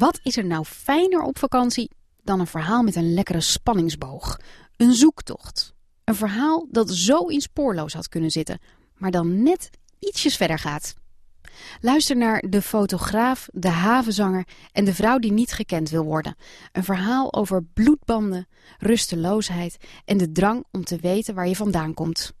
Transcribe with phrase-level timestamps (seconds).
[0.00, 1.90] Wat is er nou fijner op vakantie
[2.22, 4.40] dan een verhaal met een lekkere spanningsboog?
[4.76, 5.74] Een zoektocht.
[6.04, 8.58] Een verhaal dat zo in spoorloos had kunnen zitten,
[8.94, 10.94] maar dan net ietsjes verder gaat.
[11.80, 16.36] Luister naar De fotograaf, de havenzanger en de vrouw die niet gekend wil worden.
[16.72, 18.48] Een verhaal over bloedbanden,
[18.78, 22.32] rusteloosheid en de drang om te weten waar je vandaan komt.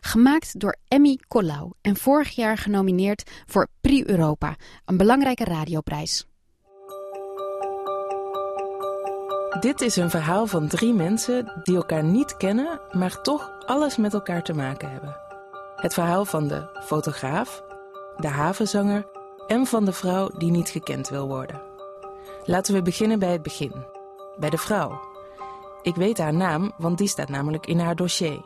[0.00, 6.26] Gemaakt door Emmy Collau en vorig jaar genomineerd voor Prix Europa, een belangrijke radioprijs.
[9.60, 14.14] Dit is een verhaal van drie mensen die elkaar niet kennen, maar toch alles met
[14.14, 15.16] elkaar te maken hebben.
[15.76, 17.62] Het verhaal van de fotograaf,
[18.16, 19.06] de havenzanger
[19.46, 21.62] en van de vrouw die niet gekend wil worden.
[22.44, 23.72] Laten we beginnen bij het begin,
[24.36, 25.00] bij de vrouw.
[25.82, 28.44] Ik weet haar naam, want die staat namelijk in haar dossier.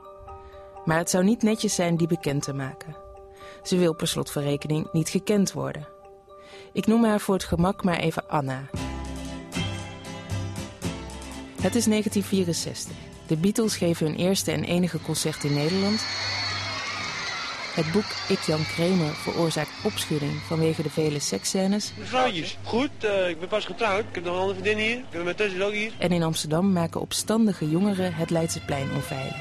[0.85, 2.97] Maar het zou niet netjes zijn die bekend te maken.
[3.63, 5.89] Ze wil per slot van rekening niet gekend worden.
[6.73, 8.63] Ik noem haar voor het gemak maar even Anna.
[11.67, 12.97] Het is 1964.
[13.27, 16.01] De Beatles geven hun eerste en enige concert in Nederland.
[17.75, 21.93] Het boek Ik Jan Kramer veroorzaakt opschudding vanwege de vele seksscènes.
[21.99, 24.05] Mevrouwtjes, goed, uh, ik ben pas getrouwd.
[24.09, 24.99] Ik heb nog een andere vriendin hier.
[24.99, 25.93] Ik heb mijn thuis ook hier.
[25.99, 29.37] En in Amsterdam maken opstandige jongeren het Leidseplein onveilig.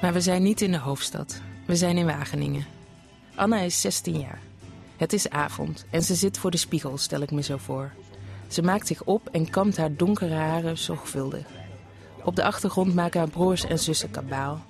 [0.00, 1.40] Maar we zijn niet in de hoofdstad.
[1.66, 2.66] We zijn in Wageningen.
[3.34, 4.40] Anna is 16 jaar.
[4.96, 7.92] Het is avond en ze zit voor de spiegel, stel ik me zo voor.
[8.48, 11.46] Ze maakt zich op en kamt haar donkere haren zorgvuldig.
[12.24, 14.60] Op de achtergrond maken haar broers en zussen kabaal.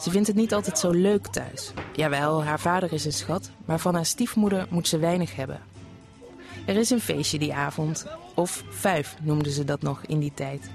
[0.00, 1.72] Ze vindt het niet altijd zo leuk thuis.
[1.92, 5.60] Jawel, haar vader is een schat, maar van haar stiefmoeder moet ze weinig hebben.
[6.66, 10.70] Er is een feestje die avond, of vijf noemden ze dat nog in die tijd.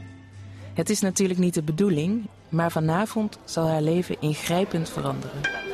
[0.74, 5.71] Het is natuurlijk niet de bedoeling, maar vanavond zal haar leven ingrijpend veranderen.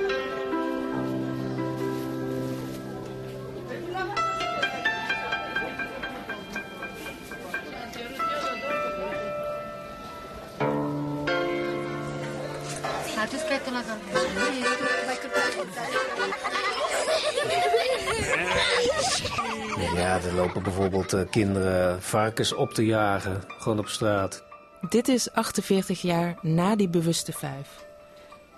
[21.13, 24.43] Lopen uh, kinderen varkens op te jagen, gewoon op straat.
[24.89, 27.85] Dit is 48 jaar na die bewuste vijf.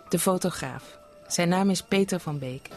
[0.09, 0.83] De fotograaf.
[1.27, 2.69] Zijn naam is Peter van Beek.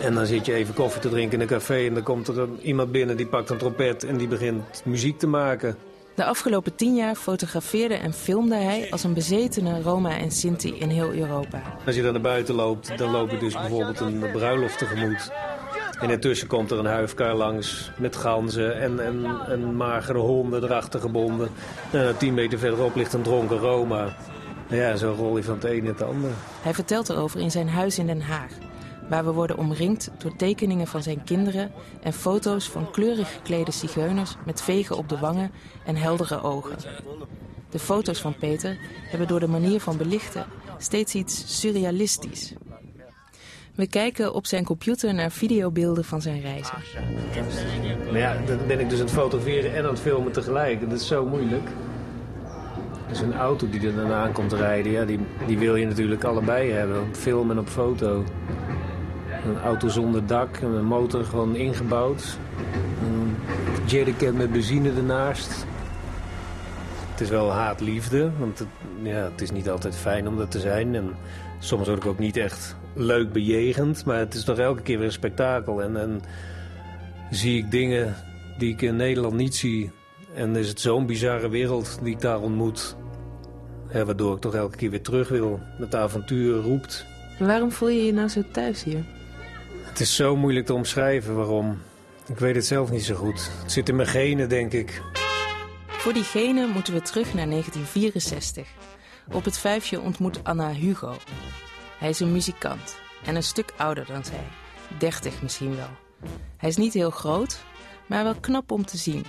[0.00, 2.48] En dan zit je even koffie te drinken in een café en dan komt er
[2.62, 5.76] iemand binnen die pakt een trompet en die begint muziek te maken.
[6.14, 10.88] De afgelopen tien jaar fotografeerde en filmde hij als een bezetene Roma en Sinti in
[10.88, 11.62] heel Europa.
[11.86, 15.30] Als je dan naar buiten loopt, dan loop je dus bijvoorbeeld een bruiloft tegemoet.
[16.00, 21.00] En intussen komt er een huifkar langs met ganzen en, en, en magere honden erachter
[21.00, 21.48] gebonden.
[21.92, 24.16] En tien meter verderop ligt een dronken Roma.
[24.68, 26.30] Ja, zo rol je van het een het ander.
[26.62, 28.50] Hij vertelt erover in zijn huis in Den Haag.
[29.08, 31.70] Waar we worden omringd door tekeningen van zijn kinderen
[32.02, 35.50] en foto's van kleurig geklede zigeuners met vegen op de wangen
[35.84, 36.76] en heldere ogen.
[37.70, 38.76] De foto's van Peter
[39.10, 40.46] hebben door de manier van belichten
[40.78, 42.54] steeds iets surrealistisch.
[43.74, 46.76] We kijken op zijn computer naar videobeelden van zijn reizen.
[48.10, 50.90] Maar ja, dan ben ik dus aan het fotograferen en aan het filmen tegelijk.
[50.90, 51.68] Dat is zo moeilijk.
[53.08, 56.24] Dus een auto die er dan aan komt rijden, ja, die, die wil je natuurlijk
[56.24, 57.00] allebei hebben.
[57.00, 58.24] Op film en op foto.
[59.46, 62.38] Een auto zonder dak en een motor gewoon ingebouwd.
[63.02, 63.36] Een
[63.86, 65.66] jerrycan met benzine ernaast.
[67.10, 68.68] Het is wel haat-liefde, want het,
[69.02, 70.94] ja, het is niet altijd fijn om dat te zijn.
[70.94, 71.10] En
[71.58, 75.06] soms word ik ook niet echt leuk bejegend, maar het is toch elke keer weer
[75.06, 75.82] een spektakel.
[75.82, 76.22] En, en
[77.30, 78.16] zie ik dingen
[78.58, 79.90] die ik in Nederland niet zie.
[80.34, 82.96] En is het zo'n bizarre wereld die ik daar ontmoet.
[83.92, 85.60] waardoor ik toch elke keer weer terug wil.
[85.78, 87.06] Dat avontuur roept.
[87.38, 89.04] Waarom voel je je nou zo thuis hier?
[89.82, 91.78] Het is zo moeilijk te omschrijven waarom.
[92.26, 93.50] Ik weet het zelf niet zo goed.
[93.62, 95.02] Het zit in mijn genen, denk ik.
[95.86, 98.68] Voor die genen moeten we terug naar 1964.
[99.32, 101.16] Op het vijfje ontmoet Anna Hugo.
[102.04, 104.44] Hij is een muzikant en een stuk ouder dan zij.
[104.98, 105.88] 30 misschien wel.
[106.56, 107.64] Hij is niet heel groot,
[108.06, 109.24] maar wel knap om te zien.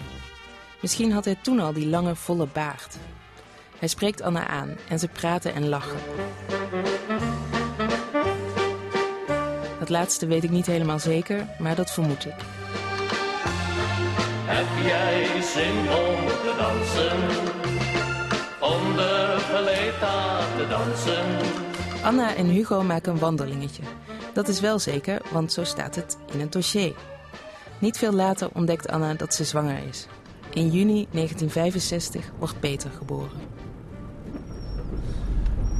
[0.81, 2.97] Misschien had hij toen al die lange, volle baard.
[3.79, 5.99] Hij spreekt Anna aan en ze praten en lachen.
[9.79, 12.35] Dat laatste weet ik niet helemaal zeker, maar dat vermoed ik.
[14.45, 17.19] Heb jij zin om te dansen?
[18.59, 21.74] Om de geleedheid te dansen?
[22.05, 23.83] Anna en Hugo maken een wandelingetje.
[24.33, 26.93] Dat is wel zeker, want zo staat het in het dossier.
[27.79, 30.07] Niet veel later ontdekt Anna dat ze zwanger is.
[30.53, 33.37] In juni 1965 wordt Peter geboren.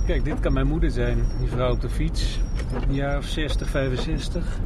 [0.05, 2.39] Kijk, dit kan mijn moeder zijn, die vrouw op de fiets.
[2.87, 4.59] Een jaar of 60, 65.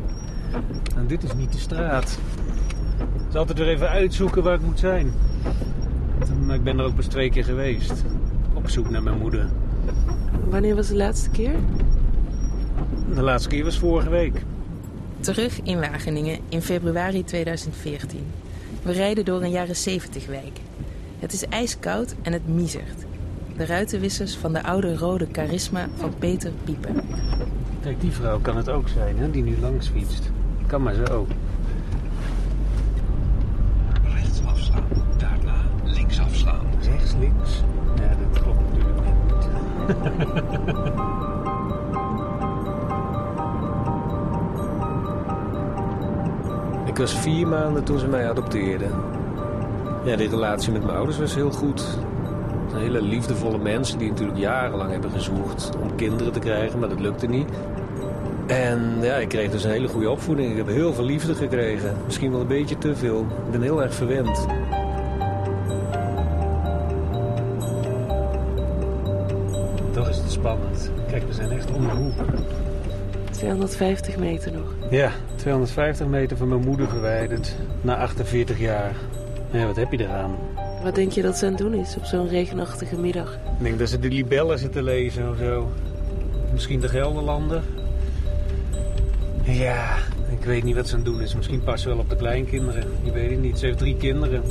[0.96, 2.20] En dit is niet de straat.
[3.30, 5.14] is altijd weer even uitzoeken waar ik moet zijn.
[6.46, 8.04] Maar ik ben er ook pas twee keer geweest.
[8.54, 9.50] Op zoek naar mijn moeder.
[10.50, 11.56] Wanneer was de laatste keer?
[13.16, 14.42] De laatste keer was vorige week.
[15.20, 18.26] Terug in Wageningen in februari 2014.
[18.82, 20.60] We rijden door een jaren 70 wijk.
[21.20, 23.06] Het is ijskoud en het miezert.
[23.58, 26.92] De ruitenwissers van de oude rode charisma van Peter Pieper.
[27.82, 30.32] Kijk, die vrouw kan het ook zijn, hè, die nu langs fietst.
[30.68, 31.28] Kan maar zo.
[34.04, 34.84] Rechts afslaan.
[35.18, 36.66] Daarna links afslaan.
[36.82, 37.64] Rechts, links.
[37.96, 38.16] Ja,
[46.86, 48.92] ik was vier maanden toen ze mij adopteerden.
[50.04, 51.98] Ja, die relatie met mijn ouders was heel goed.
[52.74, 57.28] Hele liefdevolle mensen die natuurlijk jarenlang hebben gezocht om kinderen te krijgen, maar dat lukte
[57.28, 57.50] niet.
[58.48, 60.52] En ja, ik kreeg dus een hele goede opvoeding.
[60.52, 61.98] Ik heb heel veel liefde gekregen.
[62.06, 63.20] Misschien wel een beetje te veel.
[63.46, 64.48] Ik ben heel erg verwend.
[71.10, 72.14] Kijk, we zijn echt om de hoek.
[73.32, 74.76] 250 meter nog.
[74.90, 77.56] Ja, 250 meter van mijn moeder verwijderd.
[77.82, 78.92] Na 48 jaar.
[79.52, 80.36] Ja, wat heb je eraan?
[80.84, 83.34] Wat denk je dat ze aan het doen is op zo'n regenachtige middag?
[83.34, 85.72] Ik denk dat ze de libellen zitten lezen of zo.
[86.52, 87.64] Misschien de Gelderlander.
[89.44, 89.96] Ja,
[90.32, 91.36] ik weet niet wat ze aan het doen is.
[91.36, 92.84] Misschien pas wel op de kleinkinderen.
[93.04, 93.60] Je weet het niet.
[93.60, 94.44] Ze heeft drie kinderen.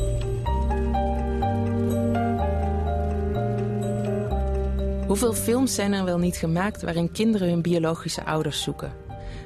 [5.09, 8.93] Hoeveel films zijn er wel niet gemaakt waarin kinderen hun biologische ouders zoeken?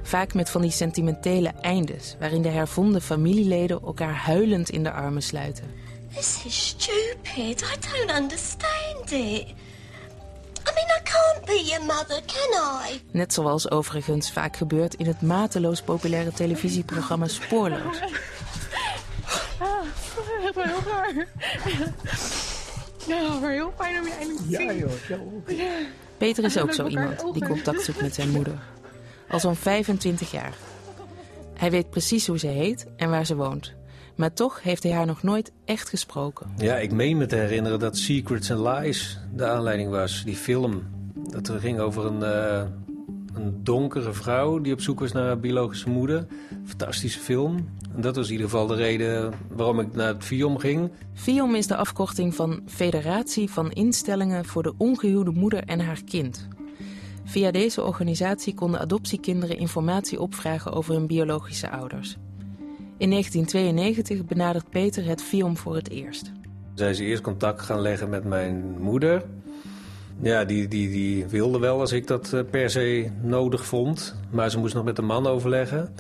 [0.03, 5.23] Vaak met van die sentimentele eindes, waarin de hervonden familieleden elkaar huilend in de armen
[5.23, 5.65] sluiten.
[6.15, 7.61] This is stupid.
[7.61, 9.47] I don't understand it.
[10.65, 13.01] I mean, I can't be your mother, can I?
[13.11, 17.99] Net zoals overigens vaak gebeurt in het mateloos populaire televisieprogramma Spoorloos.
[20.55, 21.27] Wel heel raar.
[23.07, 24.47] Ja, maar heel fijn om je eindelijk
[25.47, 25.87] te zien.
[26.17, 28.59] Peter is ook zo iemand die contact zoekt met zijn moeder.
[29.29, 30.55] Al zo'n 25 jaar.
[31.55, 33.75] Hij weet precies hoe ze heet en waar ze woont.
[34.15, 36.47] Maar toch heeft hij haar nog nooit echt gesproken.
[36.57, 40.23] Ja, ik meen me te herinneren dat Secrets and Lies de aanleiding was.
[40.25, 40.83] Die film.
[41.15, 42.63] Dat er ging over een, eh,
[43.35, 46.27] een donkere vrouw die op zoek was naar haar biologische moeder.
[46.65, 47.69] Fantastische film.
[47.95, 50.91] En dat was in ieder geval de reden waarom ik naar het FIOM ging.
[51.15, 56.49] FIOM is de afkorting van Federatie van Instellingen voor de Ongehuwde Moeder en haar Kind.
[57.25, 62.17] Via deze organisatie konden adoptiekinderen informatie opvragen over hun biologische ouders.
[62.97, 66.33] In 1992 benadert Peter het FIOM voor het eerst.
[66.75, 69.25] Zijn ze eerst contact gaan leggen met mijn moeder.
[70.21, 74.17] Ja, die, die, die wilde wel als ik dat eh, per se nodig vond.
[74.31, 75.95] Maar ze moest nog met de man overleggen.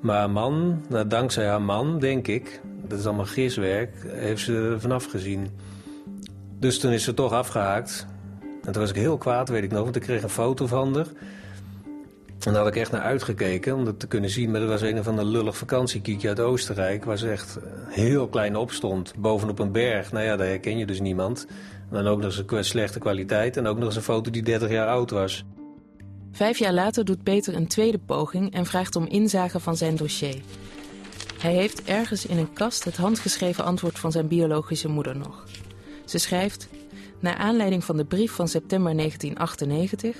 [0.00, 4.54] Maar haar man, nou, dankzij haar man, denk ik, dat is allemaal giswerk, heeft ze
[4.54, 5.48] er vanaf gezien.
[6.58, 8.06] Dus toen is ze toch afgehaakt.
[8.40, 10.94] En toen was ik heel kwaad, weet ik nog, want ik kreeg een foto van
[10.94, 11.06] haar.
[12.38, 14.50] En daar had ik echt naar uitgekeken om dat te kunnen zien.
[14.50, 17.04] Maar dat was een of ander lullig vakantiekiekje uit Oostenrijk...
[17.04, 20.12] waar ze echt heel klein op stond, bovenop een berg.
[20.12, 21.46] Nou ja, daar herken je dus niemand.
[21.90, 23.56] Dan ook nog eens een slechte kwaliteit...
[23.56, 25.44] en ook nog eens een foto die 30 jaar oud was.
[26.32, 30.40] Vijf jaar later doet Peter een tweede poging en vraagt om inzage van zijn dossier.
[31.38, 35.44] Hij heeft ergens in een kast het handgeschreven antwoord van zijn biologische moeder nog.
[36.04, 36.68] Ze schrijft,
[37.20, 40.16] naar aanleiding van de brief van september 1998...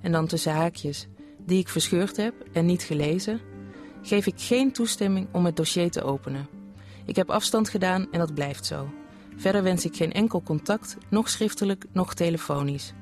[0.00, 1.06] en dan tussen haakjes
[1.46, 3.40] die ik verscheurd heb en niet gelezen,
[4.02, 6.48] geef ik geen toestemming om het dossier te openen.
[7.04, 8.88] Ik heb afstand gedaan en dat blijft zo.
[9.40, 12.92] Verder wens ik geen enkel contact, nog schriftelijk, nog telefonisch.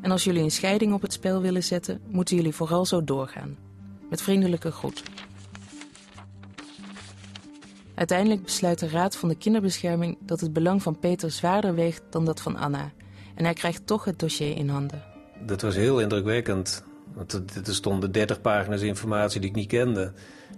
[0.00, 3.56] En als jullie een scheiding op het spel willen zetten, moeten jullie vooral zo doorgaan.
[4.10, 5.02] Met vriendelijke groet.
[7.94, 12.24] Uiteindelijk besluit de Raad van de Kinderbescherming dat het belang van Peter zwaarder weegt dan
[12.24, 12.92] dat van Anna.
[13.34, 15.02] En hij krijgt toch het dossier in handen.
[15.46, 16.84] Dat was heel indrukwekkend.
[17.14, 17.32] Want
[17.66, 20.12] er stonden 30 pagina's informatie die ik niet kende.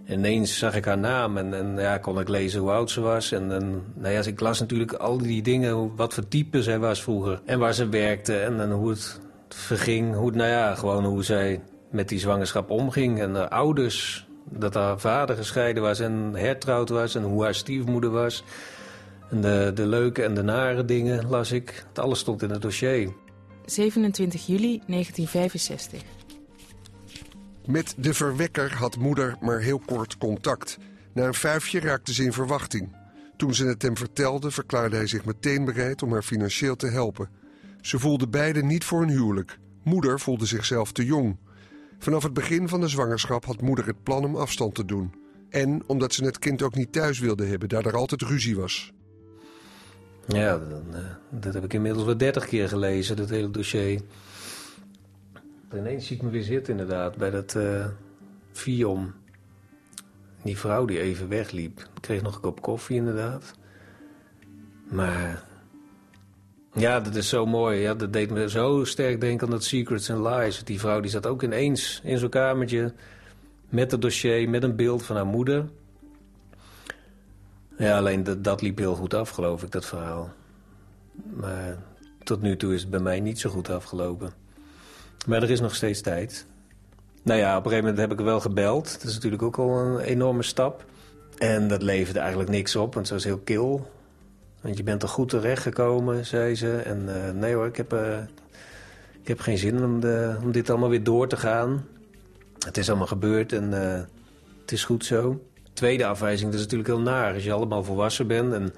[0.07, 3.01] En ineens zag ik haar naam en, en ja, kon ik lezen hoe oud ze
[3.01, 3.33] was.
[3.33, 7.03] En, en nou ja, ik las natuurlijk al die dingen, wat voor type zij was
[7.03, 7.41] vroeger.
[7.45, 10.15] En waar ze werkte en, en hoe het verging.
[10.15, 11.61] Hoe, nou ja, gewoon hoe zij
[11.91, 13.21] met die zwangerschap omging.
[13.21, 17.15] En haar ouders, dat haar vader gescheiden was en hertrouwd was.
[17.15, 18.45] En hoe haar stiefmoeder was.
[19.31, 21.85] En de, de leuke en de nare dingen las ik.
[21.89, 23.13] Het alles stond in het dossier.
[23.65, 26.16] 27 juli 1965.
[27.67, 30.79] Met de verwekker had moeder maar heel kort contact.
[31.13, 32.97] Na een vijfje raakte ze in verwachting.
[33.37, 37.29] Toen ze het hem vertelde, verklaarde hij zich meteen bereid om haar financieel te helpen.
[37.81, 39.59] Ze voelden beiden niet voor een huwelijk.
[39.83, 41.37] Moeder voelde zichzelf te jong.
[41.99, 45.15] Vanaf het begin van de zwangerschap had moeder het plan om afstand te doen.
[45.51, 48.93] En omdat ze het kind ook niet thuis wilde hebben, daar er altijd ruzie was.
[50.27, 54.01] Ja, dan, eh, dat heb ik inmiddels wel dertig keer gelezen, dat hele dossier.
[55.77, 57.87] Ineens zie ik me weer zitten inderdaad, bij dat eh
[58.53, 59.15] Viom.
[60.43, 61.89] Die vrouw die even wegliep.
[62.01, 63.55] Kreeg nog een kop koffie inderdaad.
[64.85, 65.45] Maar...
[66.73, 67.81] Ja, dat is zo mooi.
[67.81, 70.65] Ja, dat deed me zo sterk denken aan dat Secrets and Lies.
[70.65, 72.93] Die vrouw die zat ook ineens in zo'n kamertje...
[73.69, 75.65] met het dossier, met een beeld van haar moeder...
[77.79, 80.33] Ja, alleen dat, dat liep heel goed af, geloof ik, dat verhaal.
[81.35, 81.77] Maar
[82.23, 84.33] tot nu toe is het bij mij niet zo goed afgelopen.
[85.27, 86.47] Maar er is nog steeds tijd.
[87.23, 88.93] Nou ja, op een gegeven moment heb ik wel gebeld.
[88.93, 90.85] Dat is natuurlijk ook al een enorme stap.
[91.39, 93.91] En dat leverde eigenlijk niks op, want ze was heel kil.
[94.61, 96.77] Want je bent er goed terecht gekomen, zei ze.
[96.77, 98.19] En eh, nee hoor, ik heb, eh,
[99.21, 101.87] ik heb geen zin om, de, om dit allemaal weer door te gaan.
[102.65, 104.01] Het is allemaal gebeurd en eh,
[104.61, 105.41] het is goed zo
[105.77, 107.35] tweede afwijzing, dat is natuurlijk heel naar.
[107.35, 108.75] Als je allemaal volwassen bent en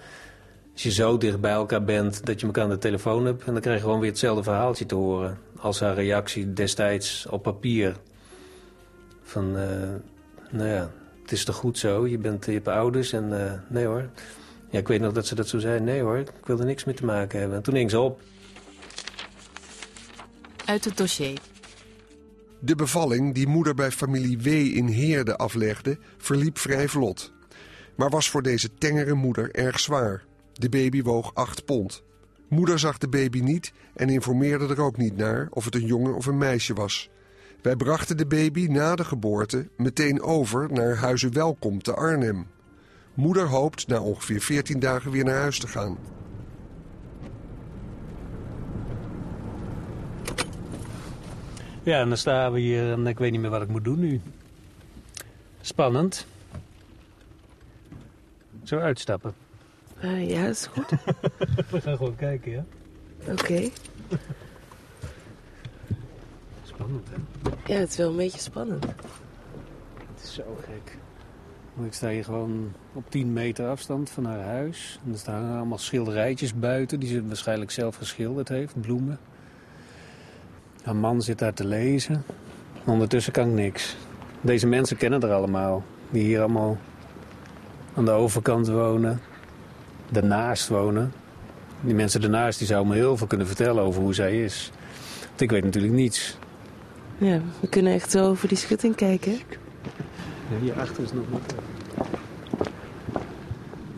[0.79, 3.45] als je zo dicht bij elkaar bent dat je elkaar aan de telefoon hebt...
[3.45, 5.39] en dan krijg je gewoon weer hetzelfde verhaaltje te horen.
[5.57, 7.97] Als haar reactie destijds op papier.
[9.23, 9.69] Van, eh,
[10.51, 10.91] nou ja,
[11.23, 14.09] het is toch goed zo, je, bent, je hebt ouders en eh, nee hoor.
[14.71, 16.85] Ja, ik weet nog dat ze dat zo zei, nee hoor, ik wil er niks
[16.85, 17.57] mee te maken hebben.
[17.57, 18.21] En toen hing ze op.
[20.65, 21.39] Uit het dossier.
[22.59, 27.33] De bevalling die moeder bij familie W in Heerde aflegde, verliep vrij vlot.
[27.95, 30.27] Maar was voor deze tengere moeder erg zwaar.
[30.59, 32.03] De baby woog 8 pond.
[32.49, 36.15] Moeder zag de baby niet en informeerde er ook niet naar of het een jongen
[36.15, 37.11] of een meisje was.
[37.63, 42.47] Wij brachten de baby na de geboorte meteen over naar Huizen Welkom te Arnhem.
[43.15, 45.99] Moeder hoopt na ongeveer 14 dagen weer naar huis te gaan.
[51.83, 53.99] Ja, en dan staan we hier en ik weet niet meer wat ik moet doen
[53.99, 54.21] nu.
[55.61, 56.27] Spannend.
[58.63, 59.48] Zo uitstappen.
[60.01, 60.91] Eh, ja, dat is goed.
[61.71, 62.65] We gaan gewoon kijken, ja?
[63.31, 63.69] Oké.
[66.63, 67.73] Spannend, hè?
[67.73, 68.85] Ja, het is wel een beetje spannend.
[68.85, 70.97] Het is zo gek.
[71.75, 75.01] Want ik sta hier gewoon op 10 meter afstand van haar huis.
[75.05, 79.19] En er staan allemaal schilderijtjes buiten die ze waarschijnlijk zelf geschilderd heeft, bloemen.
[80.83, 82.25] Haar man zit daar te lezen.
[82.85, 83.97] Ondertussen kan ik niks.
[84.41, 85.83] Deze mensen kennen er allemaal.
[86.11, 86.77] Die hier allemaal
[87.95, 89.21] aan de overkant wonen.
[90.11, 91.13] Daarnaast wonen.
[91.81, 94.71] Die mensen daarnaast die zouden me heel veel kunnen vertellen over hoe zij is.
[95.29, 96.39] Want ik weet natuurlijk niets.
[97.19, 99.33] Ja, we kunnen echt zo over die schutting kijken.
[99.33, 101.55] Ja, hierachter is nog niet.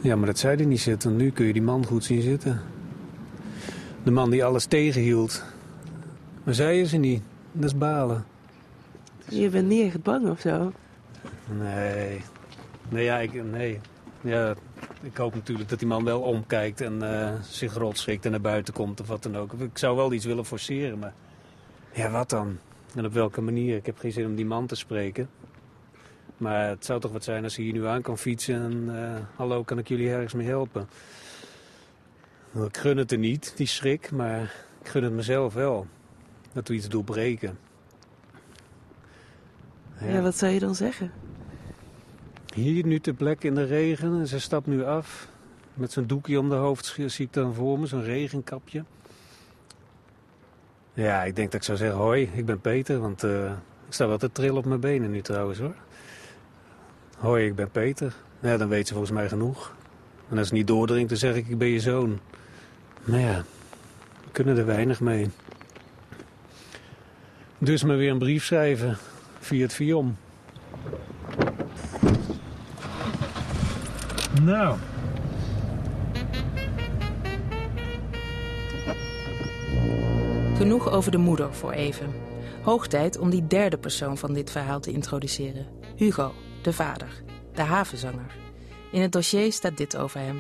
[0.00, 1.16] Ja, maar dat zei hij niet zitten.
[1.16, 2.60] Nu kun je die man goed zien zitten.
[4.02, 5.44] De man die alles tegenhield.
[6.44, 7.22] Maar zij is er niet.
[7.52, 8.24] Dat is balen.
[9.28, 10.72] Je bent niet echt bang of zo?
[11.58, 12.20] Nee.
[12.88, 13.80] Nee, ja, ik, nee.
[14.20, 14.54] Ja,
[15.02, 18.40] ik hoop natuurlijk dat die man wel omkijkt en eh, zich rot schrikt en naar
[18.40, 19.52] buiten komt of wat dan ook.
[19.52, 21.12] Ik zou wel iets willen forceren, maar...
[21.92, 22.58] Ja, wat dan?
[22.94, 23.76] En op welke manier?
[23.76, 25.30] Ik heb geen zin om die man te spreken.
[26.36, 29.04] Maar het zou toch wat zijn als hij hier nu aan kan fietsen en...
[29.04, 30.88] eh, hallo, kan ik jullie ergens mee helpen?
[32.50, 34.42] Nou, Ik gun het er niet, die schrik, maar
[34.82, 35.86] ik gun het mezelf wel.
[36.52, 37.58] Dat we iets doorbreken.
[40.00, 40.20] Ja.
[40.20, 41.12] wat zou je dan zeggen?
[42.54, 45.28] Hier nu ter plekke in de regen en ze stapt nu af.
[45.74, 48.84] Met zo'n doekje om de hoofd zie ik dan voor me, zo'n regenkapje.
[50.92, 53.44] Ja, ik denk dat ik zou zeggen, hoi, ik ben Peter, want eh,
[53.86, 55.74] ik sta wel te trillen op mijn benen nu trouwens hoor.
[57.18, 58.14] Hoi, ik ben Peter.
[58.40, 59.74] Ja, dan weet ze volgens mij genoeg.
[60.28, 62.20] En als het niet doordringt, dan zeg ik, ik ben je zoon.
[63.04, 63.44] Maar ja,
[64.24, 65.28] we kunnen er weinig mee.
[67.58, 68.96] Dus maar weer een brief schrijven
[69.38, 70.16] via het Viom.
[74.44, 74.76] Nou.
[80.56, 82.06] Genoeg over de moeder voor even.
[82.62, 85.66] Hoog tijd om die derde persoon van dit verhaal te introduceren.
[85.96, 86.32] Hugo,
[86.62, 87.22] de vader,
[87.54, 88.36] de havenzanger.
[88.92, 90.38] In het dossier staat dit over hem.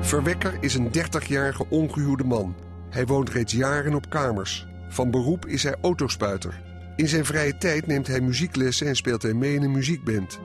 [0.00, 2.54] Verwekker is een 30-jarige ongehuwde man.
[2.90, 4.66] Hij woont reeds jaren op kamers.
[4.88, 6.60] Van beroep is hij autospuiter.
[6.96, 10.40] In zijn vrije tijd neemt hij muzieklessen en speelt hij mee in een muziekband.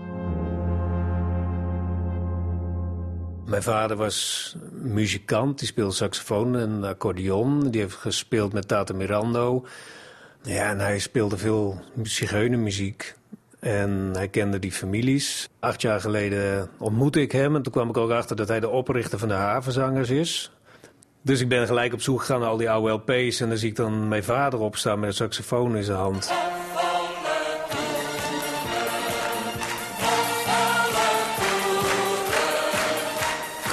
[3.45, 7.69] Mijn vader was muzikant, die speelde saxofoon en accordeon.
[7.69, 9.65] Die heeft gespeeld met Tata Mirando.
[10.41, 13.15] Ja, en hij speelde veel zigeunermuziek.
[13.59, 15.49] En hij kende die families.
[15.59, 18.69] Acht jaar geleden ontmoette ik hem en toen kwam ik ook achter dat hij de
[18.69, 20.51] oprichter van de havenzangers is.
[21.21, 23.69] Dus ik ben gelijk op zoek gegaan naar al die oude LP's en dan zie
[23.69, 26.33] ik dan mijn vader opstaan met een saxofoon in zijn hand.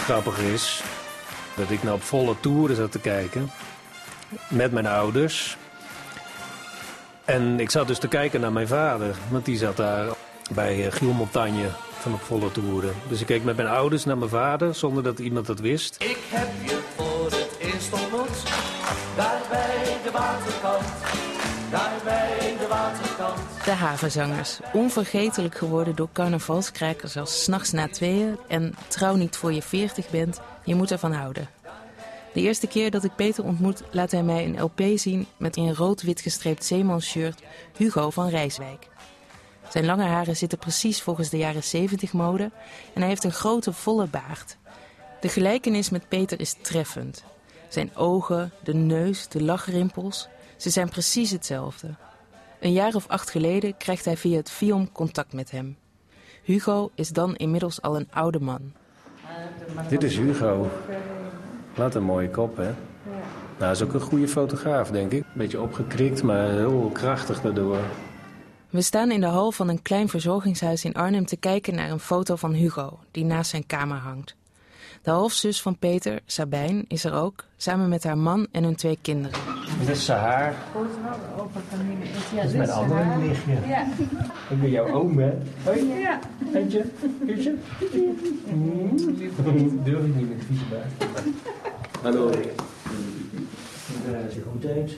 [0.02, 0.82] Grappig is
[1.56, 3.50] dat ik nou op volle toeren zat te kijken
[4.48, 5.56] met mijn ouders.
[7.24, 10.06] En ik zat dus te kijken naar mijn vader, want die zat daar
[10.54, 11.68] bij eh, Giel Montagne
[11.98, 12.94] van op volle toeren.
[13.08, 15.96] Dus ik keek met mijn ouders naar mijn vader zonder dat iemand dat wist.
[15.98, 16.48] Ik heb
[23.72, 29.62] De havenzangers, onvergetelijk geworden door carnavalskrakers als S'nachts na tweeën en Trouw niet voor je
[29.62, 31.48] veertig bent, je moet ervan houden.
[32.32, 35.74] De eerste keer dat ik Peter ontmoet, laat hij mij een LP zien met in
[35.74, 37.42] rood-wit gestreept zeemansshirt
[37.76, 38.88] Hugo van Rijswijk.
[39.68, 42.50] Zijn lange haren zitten precies volgens de jaren 70 mode
[42.94, 44.56] en hij heeft een grote volle baard.
[45.20, 47.24] De gelijkenis met Peter is treffend.
[47.68, 51.94] Zijn ogen, de neus, de lachrimpels, ze zijn precies hetzelfde.
[52.62, 55.76] Een jaar of acht geleden krijgt hij via het FIOM contact met hem.
[56.42, 58.72] Hugo is dan inmiddels al een oude man.
[59.88, 60.70] Dit is Hugo.
[61.74, 62.62] Wat een mooie kop, hè?
[62.64, 62.74] Nou,
[63.58, 65.24] hij is ook een goede fotograaf, denk ik.
[65.34, 67.78] Beetje opgekrikt, maar heel krachtig daardoor.
[68.70, 72.00] We staan in de hal van een klein verzorgingshuis in Arnhem te kijken naar een
[72.00, 74.34] foto van Hugo, die naast zijn kamer hangt.
[75.02, 78.98] De halfzus van Peter, Sabijn, is er ook, samen met haar man en hun twee
[79.02, 79.38] kinderen.
[79.78, 80.04] Dit is
[82.34, 83.52] Dat is mijn andere nichtje.
[83.66, 83.86] Ja.
[84.50, 85.32] Ik ben jouw oom, hè?
[85.64, 85.84] Hoi.
[85.84, 86.18] Ja.
[86.54, 86.84] Eentje,
[87.26, 87.54] kusje.
[89.84, 90.92] Durf ik niet met vieze baard.
[92.02, 92.30] Hallo.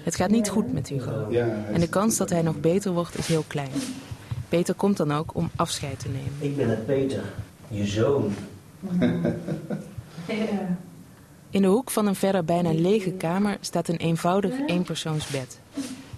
[0.02, 1.28] Het gaat niet goed met Hugo.
[1.73, 3.71] En de kans dat hij nog beter wordt is heel klein.
[4.49, 6.33] Peter komt dan ook om afscheid te nemen.
[6.38, 7.23] Ik ben het Peter,
[7.68, 8.35] je zoon.
[11.50, 15.58] In de hoek van een verder bijna lege kamer staat een eenvoudig eenpersoonsbed.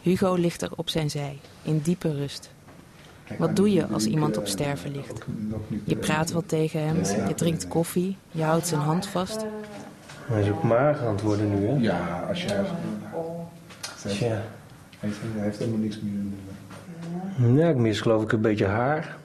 [0.06, 2.50] Hugo ligt er op zijn zij, in diepe rust.
[3.38, 5.24] Wat doe je als iemand op sterven ligt?
[5.84, 9.44] Je praat wat tegen hem, je drinkt koffie, je houdt zijn hand vast.
[10.24, 11.74] Hij is ook mager aan het worden nu, hè?
[11.74, 12.64] Ja, als jij...
[14.06, 14.26] Tja.
[14.26, 14.42] Hij
[14.98, 17.56] heeft, hij heeft helemaal niks meer.
[17.56, 19.16] Ja, ik mis geloof ik een beetje haar.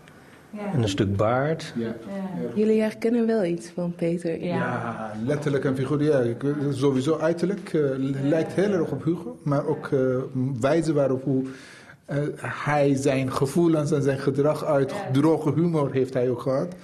[0.73, 1.73] En een stuk baard.
[1.77, 1.95] Ja.
[2.55, 4.43] Jullie herkennen wel iets van Peter.
[4.43, 7.81] Ja, letterlijk en weet- Sowieso uiterlijk eh,
[8.23, 9.99] lijkt heel erg op Hugo, maar ook eh,
[10.59, 11.43] wijze waarop hoe
[12.05, 16.75] eh, hij zijn gevoelens en zijn gedrag uit droge humor heeft hij ook gehad.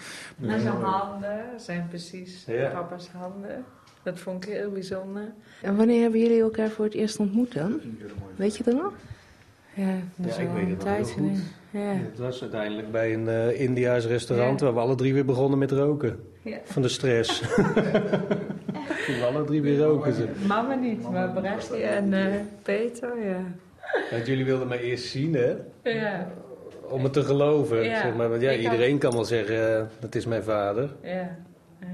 [0.41, 2.69] En zijn handen zijn precies Ja.
[2.69, 3.63] papa's handen.
[4.03, 5.33] Dat vond ik heel bijzonder.
[5.61, 7.79] En wanneer hebben jullie elkaar voor het eerst ontmoet dan?
[8.35, 8.93] Weet je dat nog?
[9.77, 9.87] Ja,
[10.27, 11.39] Ja, ik weet het tijd goed.
[11.71, 11.79] Ja.
[11.93, 14.65] Het was uiteindelijk bij een eh, Indiaas restaurant Ja.
[14.65, 16.19] waar we alle drie weer begonnen met roken.
[16.41, 16.57] Ja.
[16.63, 17.39] Van de stress.
[19.05, 20.13] Toen we alle drie weer roken.
[20.13, 20.27] Ze.
[20.47, 22.25] Mama niet, maar Brescia en eh,
[22.61, 23.39] Peter, ja.
[24.11, 25.53] Want jullie wilden mij eerst zien, hè?
[25.83, 26.27] Ja,
[26.89, 27.83] Om het te geloven.
[27.83, 28.01] Ja.
[28.01, 28.29] Zeg maar.
[28.29, 30.89] Want ja, Ik had- iedereen kan wel zeggen, eh, dat is mijn vader.
[31.03, 31.35] ja,
[31.79, 31.87] ja.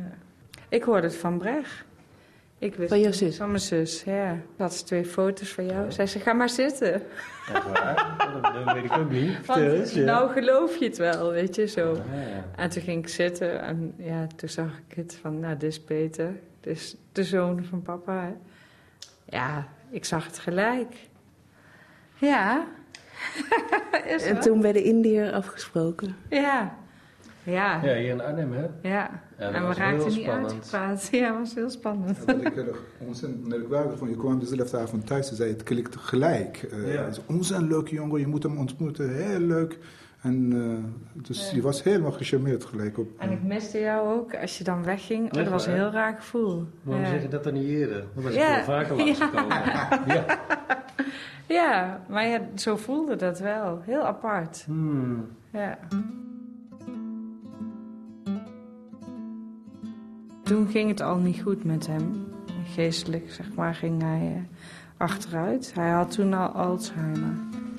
[0.70, 1.86] Ik hoorde het van Brecht.
[2.64, 3.38] Ik wist Van jouw zus?
[3.38, 4.30] Van mijn zus, ja.
[4.30, 5.92] Dat had ze twee foto's van jou.
[5.92, 6.94] Zei ze, ga maar zitten.
[6.94, 8.16] Echt waar?
[8.42, 9.46] dat, dat weet ik ook niet.
[9.46, 10.04] Want ja.
[10.04, 11.94] nou geloof je het wel, weet je, zo.
[11.94, 12.46] Ja.
[12.56, 15.80] En toen ging ik zitten en ja, toen zag ik het van, nou, dit is
[15.80, 16.40] Peter.
[16.60, 18.22] Dit is de zoon van papa.
[18.22, 18.34] hè.
[19.38, 20.96] Ja, ik zag het gelijk.
[22.16, 22.68] Ja.
[24.06, 26.16] is En toen bij de Indiër afgesproken.
[26.30, 26.78] Ja.
[27.44, 27.80] Ja.
[27.84, 28.66] Ja, hier in Arnhem, hè?
[28.90, 29.10] Ja.
[29.38, 31.08] dat en we raakten niet uitgepraat.
[31.12, 32.26] Ja, dat was heel spannend.
[32.26, 35.64] Wat ik heel erg ontzettend merkwaardig vond, je kwam dezelfde avond thuis en zei het
[35.64, 36.64] klikte gelijk.
[36.72, 37.02] Eh, Ja.
[37.04, 39.78] hij zei, Ontzettend leuke jongen, je moet hem ontmoeten, heel leuk.
[40.22, 43.08] En eh, dus je was helemaal gecharmeerd gelijk op.
[43.18, 45.26] En ik miste jou ook als je dan wegging.
[45.26, 46.66] Oh, dat was een heel raar gevoel.
[46.84, 47.10] Waarom ja.
[47.10, 48.04] zeg je dat dan niet eerder?
[48.14, 48.56] Dan was ik Ja.
[48.56, 49.62] wel vaker langsgekomen.
[50.16, 50.26] Ja.
[51.48, 53.82] ja, maar ja, zo voelde dat wel.
[53.86, 54.64] Heel apart.
[54.66, 55.28] Hmm.
[55.52, 55.78] Ja.
[60.44, 62.26] Toen ging het al niet goed met hem.
[62.74, 64.58] Geestelijk, zeg maar, ging hij eh,
[64.98, 65.72] achteruit.
[65.76, 67.34] Hij had toen al Alzheimer.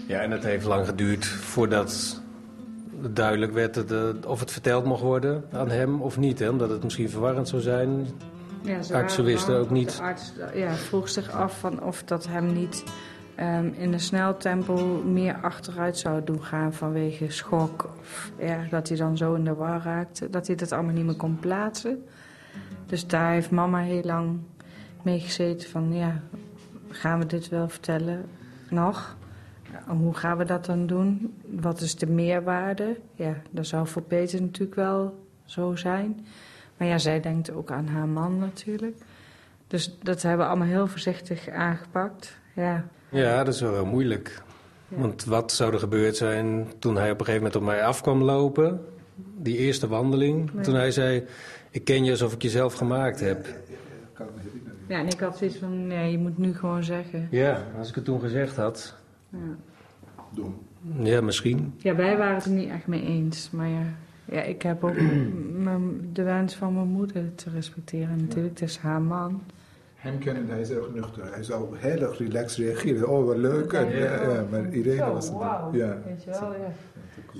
[0.07, 2.22] Ja, en het heeft lang geduurd voordat
[3.03, 6.38] het duidelijk werd dat, of het verteld mocht worden aan hem of niet.
[6.38, 6.48] Hè?
[6.48, 8.07] Omdat het misschien verwarrend zou zijn.
[8.62, 9.96] Ja, ze Artsen wisten ook niet.
[9.96, 12.85] De arts ja, vroeg zich af van of dat hem niet
[13.35, 17.88] ehm, in een snel tempo meer achteruit zou doen gaan vanwege schok.
[18.00, 20.31] Of ja, dat hij dan zo in de war raakte.
[20.31, 22.05] Dat hij dat allemaal niet meer kon plaatsen.
[22.87, 24.38] Dus daar heeft mama heel lang
[25.03, 26.23] mee gezeten van ja,
[26.88, 28.25] gaan we dit wel vertellen
[28.68, 29.16] nog?
[29.87, 31.35] Hoe gaan we dat dan doen?
[31.61, 32.97] Wat is de meerwaarde?
[33.14, 36.27] Ja, dat zou voor Peter natuurlijk wel zo zijn.
[36.77, 38.97] Maar ja, zij denkt ook aan haar man natuurlijk.
[39.66, 42.38] Dus dat hebben we allemaal heel voorzichtig aangepakt.
[42.55, 44.42] Ja, Ja, dat is wel heel moeilijk.
[44.88, 48.01] Want wat zou er gebeurd zijn toen hij op een gegeven moment op mij af
[48.01, 48.81] kwam lopen?
[49.37, 50.53] Die eerste wandeling.
[50.53, 50.64] Nee.
[50.64, 51.25] Toen hij zei,
[51.75, 53.47] Ik ken je alsof ik je zelf gemaakt heb.
[54.87, 57.29] Ja, en ik had zoiets van, nee, je moet nu gewoon zeggen.
[57.31, 58.95] Ja, als ik het toen gezegd had.
[59.29, 60.47] Ja.
[61.03, 61.75] Ja, misschien.
[61.77, 63.51] Ja, wij waren het er niet echt mee eens.
[63.51, 63.83] Maar ja,
[64.25, 64.95] ja ik heb ook
[66.13, 68.59] de wens van mijn moeder te respecteren natuurlijk.
[68.59, 69.43] Het is haar man.
[70.05, 71.23] Hem kennen, hij is erg nuchter.
[71.33, 73.09] Hij zou heel erg relaxed reageren.
[73.09, 73.73] Oh, wat leuk.
[73.73, 74.62] En, ja, ja, maar
[74.97, 75.35] Zo, was het.
[75.37, 75.73] wauw.
[75.73, 75.99] Ja.
[76.07, 76.73] Weet je wel, ja.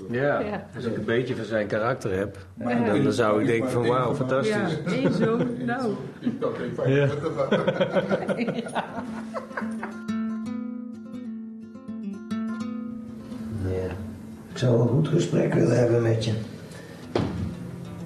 [0.09, 0.67] Ja, Ja.
[0.75, 2.85] als ik een beetje van zijn karakter heb, Ja.
[2.85, 4.81] dan, dan zou ik denken van wauw, Ja, fantastisch.
[4.85, 5.93] één zoon, nou.
[6.85, 7.07] Ja.
[13.69, 13.89] Ja.
[14.51, 16.33] Ik zou een goed gesprek willen hebben met je.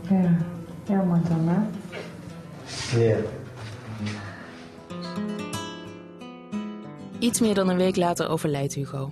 [0.09, 0.37] Ja,
[0.87, 1.59] jammer dan, hè?
[2.99, 3.15] Ja.
[7.19, 9.11] Iets meer dan een week later overlijdt Hugo.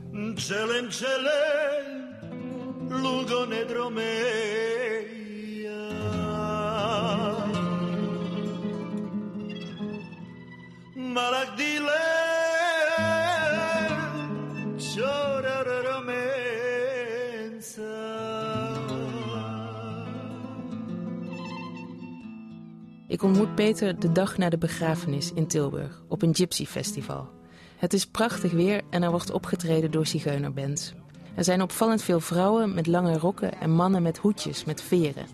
[23.07, 27.29] Ik ontmoet Peter de dag na de begrafenis in Tilburg op een Gypsy Festival.
[27.77, 30.93] Het is prachtig weer en er wordt opgetreden door zigeunerbands.
[31.35, 35.25] Er zijn opvallend veel vrouwen met lange rokken en mannen met hoedjes met veren.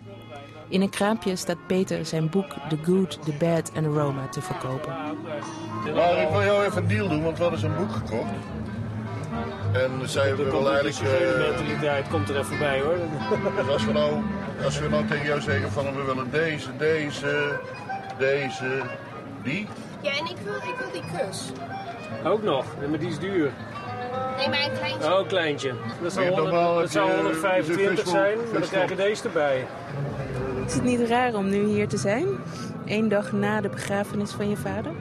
[0.69, 4.41] In een kraampje staat Peter zijn boek The Good, The Bad and the Roma te
[4.41, 4.93] verkopen.
[5.93, 8.31] Nou, ik wil jou even een deal doen, want we hadden zo'n boek gekocht.
[9.73, 11.01] En zij komt een eigenlijk...
[11.01, 12.97] uh, eh, mentaliteit komt er even bij hoor.
[13.55, 14.21] Dus als we, nou,
[14.63, 17.59] als we nou tegen jou zeggen van we willen deze, deze,
[18.17, 18.81] deze,
[19.43, 19.67] die.
[20.01, 21.51] Ja, en ik wil, ik wil die kus.
[22.23, 23.51] Ook nog, maar die is duur.
[24.37, 25.13] Nee, maar een kleintje.
[25.19, 25.73] Oh, kleintje.
[26.01, 28.59] Dat zou, Weet je 100 nog wel dat dat zou je- 125 de zijn, maar
[28.59, 29.65] dan krijg je deze erbij.
[30.65, 32.25] Is het niet raar om nu hier te zijn?
[32.85, 34.91] Eén dag na de begrafenis van je vader?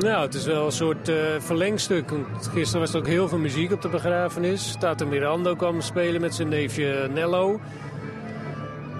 [0.00, 2.10] Nou, het is wel een soort eh, verlengstuk.
[2.10, 4.76] Want Gisteren was er ook heel veel muziek op de begrafenis.
[4.78, 7.60] Tata Mirando kwam spelen met zijn neefje Nello.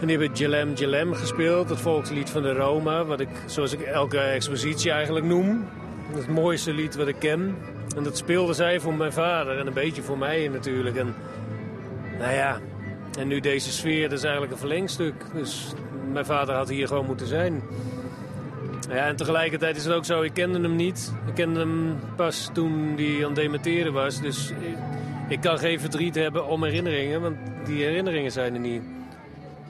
[0.00, 3.04] En die hebben Jalem Jalem gespeeld, het volkslied van de Roma.
[3.04, 5.68] Wat ik, zoals ik elke expositie eigenlijk noem.
[6.14, 7.56] Het mooiste lied wat ik ken.
[7.96, 10.96] En dat speelden zij voor mijn vader en een beetje voor mij natuurlijk.
[10.96, 11.14] En
[12.18, 12.60] nou ja,
[13.18, 15.14] en nu deze sfeer, dat is eigenlijk een verlengstuk.
[15.34, 15.72] Dus
[16.12, 17.62] mijn vader had hier gewoon moeten zijn.
[18.88, 21.12] Ja, en tegelijkertijd is het ook zo, ik kende hem niet.
[21.26, 24.20] Ik kende hem pas toen hij aan het dementeren was.
[24.20, 24.76] Dus ik,
[25.28, 28.82] ik kan geen verdriet hebben om herinneringen, want die herinneringen zijn er niet.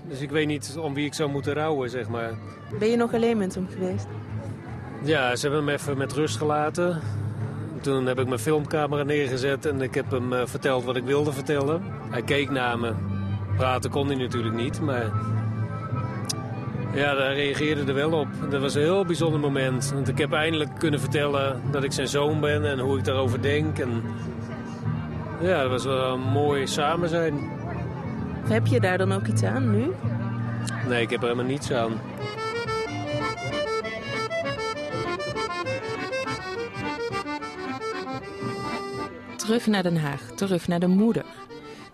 [0.08, 2.32] Dus ik weet niet om wie ik zou moeten rouwen, zeg maar.
[2.78, 4.06] Ben je nog alleen met hem geweest?
[5.04, 7.00] Ja, ze hebben hem even met rust gelaten.
[7.80, 11.32] Toen heb ik mijn filmcamera neergezet en ik heb hem eh, verteld wat ik wilde
[11.32, 11.82] vertellen.
[12.10, 12.92] Hij keek naar me.
[13.56, 15.10] Praten kon hij natuurlijk niet, maar...
[16.94, 18.28] Ja, daar reageerde er wel op.
[18.50, 19.90] Dat was een heel bijzonder moment.
[19.94, 23.42] Want ik heb eindelijk kunnen vertellen dat ik zijn zoon ben en hoe ik daarover
[23.42, 23.78] denk.
[23.78, 24.02] En
[25.40, 27.50] ja, dat was wel een mooi samen zijn.
[28.48, 29.92] Heb je daar dan ook iets aan nu?
[30.88, 31.92] Nee, ik heb er helemaal niets aan.
[39.52, 41.24] Terug naar Den Haag, terug naar de moeder.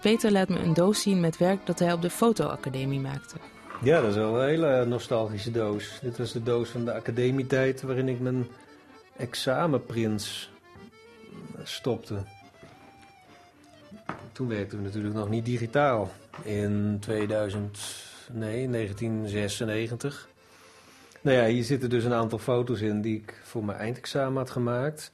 [0.01, 3.37] Peter laat me een doos zien met werk dat hij op de fotoacademie maakte.
[3.83, 5.99] Ja, dat is wel een hele nostalgische doos.
[6.03, 8.47] Dit was de doos van de academietijd waarin ik mijn
[9.17, 10.51] examenprins
[11.63, 12.15] stopte.
[14.33, 16.11] Toen werkten we natuurlijk nog niet digitaal.
[16.43, 17.79] In 2000,
[18.33, 20.29] nee, 1996.
[21.21, 24.51] Nou ja, hier zitten dus een aantal foto's in die ik voor mijn eindexamen had
[24.51, 25.13] gemaakt.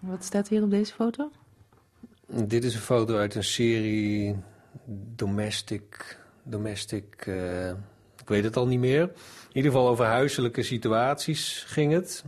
[0.00, 1.30] Wat staat hier op deze foto?
[2.26, 4.36] Dit is een foto uit een serie
[5.14, 6.18] Domestic.
[6.42, 7.26] Domestic.
[7.26, 7.68] eh,
[8.20, 9.02] ik weet het al niet meer.
[9.02, 9.10] In
[9.52, 12.24] ieder geval over huiselijke situaties ging het.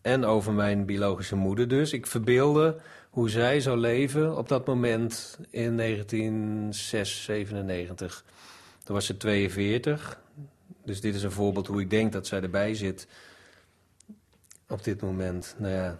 [0.00, 1.92] En over mijn biologische moeder dus.
[1.92, 8.24] Ik verbeelde hoe zij zou leven op dat moment in 1997.
[8.84, 10.20] Toen was ze 42.
[10.84, 13.06] Dus dit is een voorbeeld hoe ik denk dat zij erbij zit
[14.68, 15.54] op dit moment.
[15.58, 15.98] Nou ja,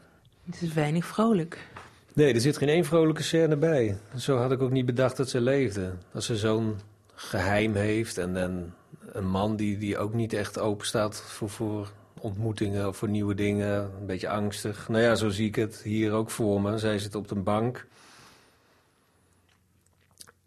[0.51, 1.69] Het is weinig vrolijk.
[2.13, 3.97] Nee, er zit geen één vrolijke scène bij.
[4.17, 5.93] Zo had ik ook niet bedacht dat ze leefde.
[6.13, 6.79] Als ze zo'n
[7.15, 8.35] geheim heeft en
[9.13, 13.35] een man die, die ook niet echt open staat voor, voor ontmoetingen of voor nieuwe
[13.35, 13.83] dingen.
[14.01, 14.89] Een beetje angstig.
[14.89, 16.79] Nou ja, zo zie ik het hier ook voor me.
[16.79, 17.87] Zij zit op een bank.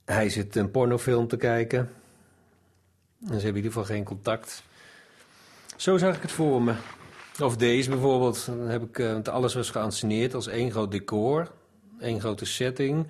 [0.06, 1.80] Hij zit een pornofilm te kijken.
[1.80, 1.89] En
[3.28, 4.63] ze hebben in ieder geval geen contact.
[5.76, 6.74] Zo zag ik het voor me.
[7.41, 8.46] Of deze bijvoorbeeld.
[8.46, 11.52] Dan heb ik, eh, alles was geanceneerd als één groot decor.
[12.00, 13.08] één grote setting.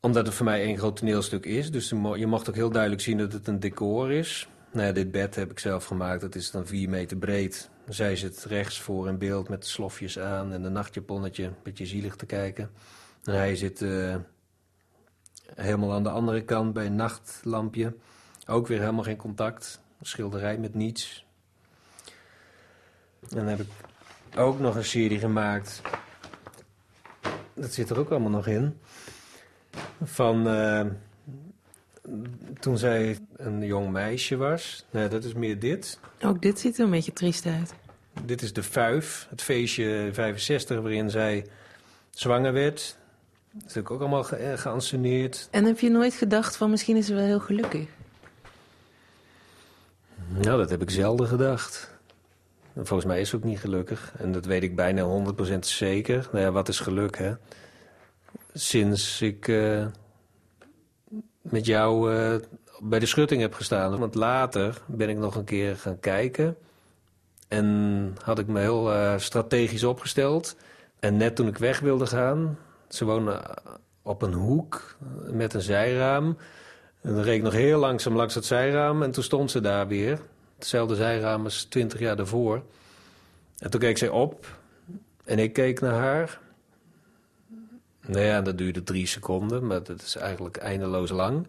[0.00, 1.70] Omdat het voor mij één groot toneelstuk is.
[1.70, 4.48] Dus je mo- je mocht ook heel duidelijk zien dat het een decor is.
[4.72, 6.20] Nou ja, dit bed heb ik zelf gemaakt.
[6.20, 7.70] Dat is dan vier meter breed.
[7.88, 11.44] Zij zit rechts voor in beeld met slofjes aan en een nachtjaponnetje.
[11.44, 12.70] Een beetje zielig te kijken.
[13.24, 14.16] En hij zit eh,
[15.54, 17.94] helemaal aan de andere kant bij een nachtlampje.
[18.46, 19.80] Ook weer helemaal geen contact.
[20.00, 21.25] Een schilderij met niets.
[23.30, 23.68] En dan heb ik
[24.36, 25.80] ook nog een serie gemaakt.
[27.54, 28.78] Dat zit er ook allemaal nog in.
[30.02, 30.86] Van eh,
[32.60, 34.84] toen zij een jong meisje was.
[34.90, 35.98] Nee, dat is meer dit.
[36.22, 37.74] Ook dit ziet er een beetje triest uit.
[38.24, 41.46] Dit is de Fuif, het feestje 65 waarin zij
[42.10, 42.96] zwanger werd.
[43.52, 45.48] Dat is ook allemaal ge eh, geanceneerd.
[45.50, 47.88] En heb je nooit gedacht van misschien is ze wel heel gelukkig?
[50.28, 51.95] Nou, dat heb ik zelden gedacht.
[52.76, 54.12] En Volgens mij is ze ook niet gelukkig.
[54.18, 56.28] En dat weet ik bijna 100% zeker.
[56.32, 57.34] Nou ja, wat is geluk, hè?
[58.52, 59.86] Sinds ik eh,
[61.40, 62.34] met jou eh,
[62.80, 63.98] bij de schutting heb gestaan.
[63.98, 66.56] Want later ben ik nog een keer gaan kijken.
[67.48, 70.56] En had ik me heel eh, strategisch opgesteld.
[70.98, 72.58] En net toen ik weg wilde gaan...
[72.88, 73.42] Ze wonen
[74.02, 74.96] op een hoek
[75.30, 76.36] met een zijraam...
[77.06, 79.88] En dan reed ik nog heel langzaam langs het zijraam en toen stond ze daar
[79.88, 80.20] weer.
[80.58, 82.62] Hetzelfde zijraam als twintig jaar daarvoor.
[83.58, 84.58] En toen keek zij op
[85.24, 86.40] en ik keek naar haar.
[88.06, 91.46] Nou ja, dat duurde drie seconden, maar dat is eigenlijk eindeloos lang.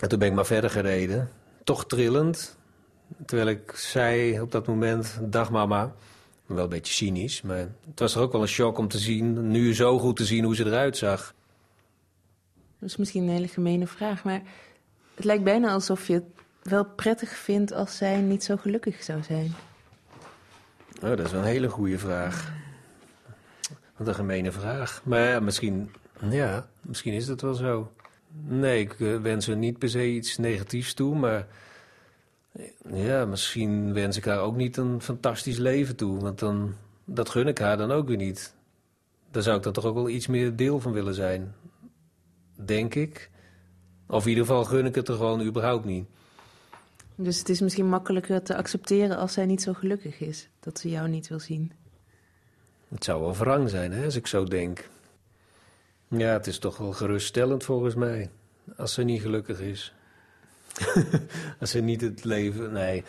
[0.00, 1.30] En toen ben ik maar verder gereden.
[1.64, 2.56] Toch trillend.
[3.26, 5.94] Terwijl ik zei op dat moment, dag mama.
[6.46, 9.50] Wel een beetje cynisch, maar het was er ook wel een shock om te zien...
[9.50, 11.34] nu zo goed te zien hoe ze eruit zag.
[12.78, 14.42] Dat is misschien een hele gemene vraag, maar
[15.14, 16.22] het lijkt bijna alsof je
[16.66, 19.54] wel prettig vindt als zij niet zo gelukkig zou zijn.
[21.02, 22.52] Oh, dat is wel een hele goede vraag.
[23.96, 25.02] Wat een gemene vraag.
[25.04, 25.90] Maar ja, misschien,
[26.30, 27.92] ja, misschien is dat wel zo.
[28.44, 31.46] Nee, ik eh, wens haar niet per se iets negatiefs toe, maar
[32.52, 36.20] eh, ja, misschien wens ik haar ook niet een fantastisch leven toe.
[36.20, 36.74] Want dan,
[37.04, 38.54] dat gun ik haar dan ook weer niet.
[39.30, 41.54] Daar zou ik dan toch ook wel iets meer deel van willen zijn.
[42.54, 43.30] Denk ik.
[44.06, 46.06] Of in ieder geval gun ik het er gewoon überhaupt niet.
[47.16, 50.48] Dus het is misschien makkelijker te accepteren als zij niet zo gelukkig is.
[50.60, 51.72] Dat ze jou niet wil zien.
[52.88, 54.88] Het zou wel wrang zijn, hè, als ik zo denk.
[56.08, 58.30] Ja, het is toch wel geruststellend volgens mij.
[58.76, 59.94] Als ze niet gelukkig is.
[61.60, 62.72] als ze niet het leven...
[62.72, 63.04] Nee.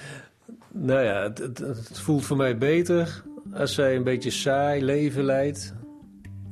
[0.71, 5.73] Nou ja, het, het, voelt voor mij beter als zij een beetje saai leven leidt.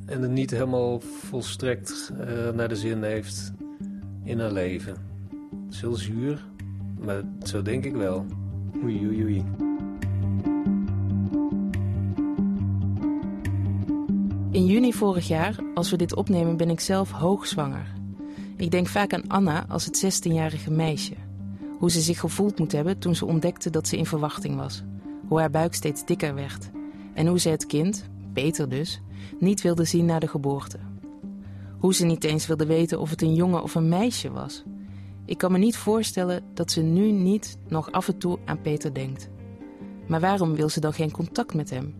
[0.06, 3.52] En het niet helemaal volstrekt eh, naar de zin heeft
[4.24, 4.92] in haar leven.
[5.64, 6.44] Het is heel zuur,
[7.00, 8.26] maar zo denk ik wel.
[8.84, 9.44] Oei, oei, oei.
[14.50, 17.92] In juni vorig jaar, als we dit opnemen, ben ik zelf hoogzwanger.
[18.56, 21.14] Ik denk vaak aan Anna als het 16-jarige meisje.
[21.78, 24.82] Hoe ze zich gevoeld moet hebben toen ze ontdekte dat ze in verwachting was.
[25.28, 26.70] Hoe haar buik steeds dikker werd.
[27.14, 29.00] En hoe ze het kind, Peter dus,
[29.38, 30.78] niet wilde zien na de geboorte.
[31.78, 34.64] Hoe ze niet eens wilde weten of het een jongen of een meisje was.
[35.26, 38.94] Ik kan me niet voorstellen dat ze nu niet nog af en toe aan Peter
[38.94, 39.28] denkt.
[40.06, 41.94] Maar waarom wil ze dan geen contact met hem?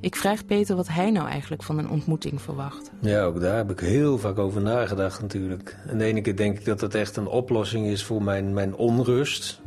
[0.00, 2.90] Ik vraag Peter wat hij nou eigenlijk van een ontmoeting verwacht.
[3.00, 5.76] Ja, ook daar heb ik heel vaak over nagedacht natuurlijk.
[5.86, 8.74] En de ene keer denk ik dat het echt een oplossing is voor mijn, mijn
[8.74, 9.60] onrust,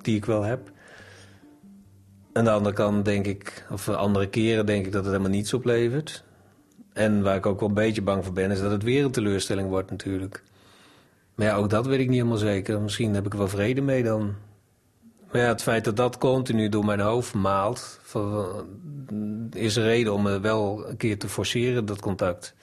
[0.00, 0.72] die ik wel heb.
[2.32, 5.54] En de andere kant denk ik, of andere keren denk ik dat het helemaal niets
[5.54, 6.24] oplevert.
[6.92, 9.10] En waar ik ook wel een beetje bang voor ben, is dat het weer een
[9.10, 10.42] teleurstelling wordt natuurlijk.
[11.36, 12.80] Maar ja, ook dat weet ik niet helemaal zeker.
[12.80, 14.34] Misschien heb ik er wel vrede mee dan.
[15.32, 17.98] Maar ja, het feit dat dat continu door mijn hoofd maalt...
[18.02, 18.66] van-
[19.52, 22.54] is een reden om me wel een keer te forceren, dat contact.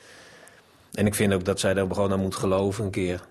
[0.94, 3.22] En ik vind ook dat zij daar gewoon aan moet geloven een keer.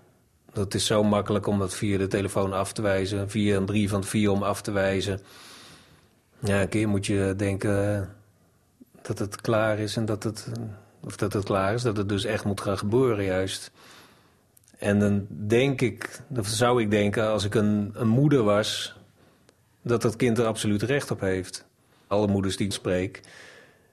[0.52, 3.30] Dat is zo makkelijk om dat via de telefoon af te wijzen.
[3.30, 5.20] Via een brief van via om af te wijzen.
[6.38, 8.02] Ja, een keer moet je denken eh,
[9.02, 10.46] dat het klaar is en dat het...
[11.04, 13.70] Of dat het klaar is, dat het dus echt moet gaan gebeuren juist.
[14.82, 18.94] En dan denk ik, of zou ik denken, als ik een, een moeder was,
[19.82, 21.64] dat dat kind er absoluut recht op heeft.
[22.06, 23.20] Alle moeders die ik spreek,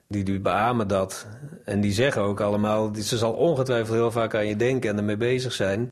[0.06, 1.26] die, die beamen dat.
[1.64, 5.16] En die zeggen ook allemaal, ze zal ongetwijfeld heel vaak aan je denken en ermee
[5.16, 5.90] bezig zijn.